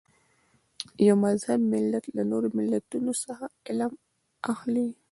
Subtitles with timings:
[1.07, 3.91] یو مهذب ملت له نورو ملتونو څخه علم
[4.53, 4.87] اخلي.